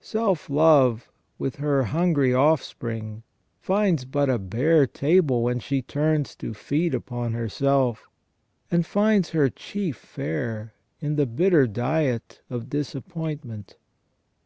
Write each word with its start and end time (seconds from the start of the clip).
Self 0.00 0.48
love 0.48 1.10
with 1.38 1.56
her 1.56 1.82
hungry 1.84 2.32
offspring 2.32 3.24
finds 3.60 4.06
but 4.06 4.30
a 4.30 4.38
bare 4.38 4.86
table 4.86 5.42
when 5.42 5.58
she 5.58 5.82
turns 5.82 6.34
to 6.36 6.54
feed 6.54 6.94
upon 6.94 7.34
herself, 7.34 8.08
and 8.70 8.86
finds 8.86 9.28
her 9.32 9.50
chief 9.50 9.98
fare 9.98 10.72
in 11.00 11.16
the 11.16 11.26
bitter 11.26 11.66
diet 11.66 12.40
of 12.48 12.70
disappointment. 12.70 13.76